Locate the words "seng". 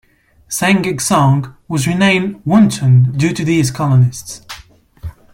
0.47-0.81